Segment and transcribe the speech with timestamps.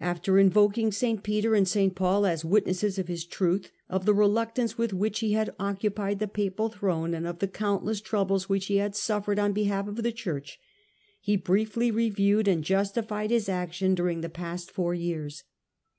[0.00, 1.22] After invoking St.
[1.22, 4.32] Peter and The pope ^^' V^xiX as witnosscs of his truth, of the re bSTwm^*
[4.54, 8.50] luctance with which he had occupied the Henry papal throue, and of the countless troubles
[8.50, 10.60] which he had suffered on behalf of the Church,
[11.22, 15.42] he briefly reviewed and justified his action during the past four years.